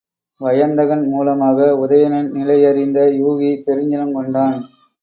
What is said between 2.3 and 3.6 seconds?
நிலையறிந்த Yuki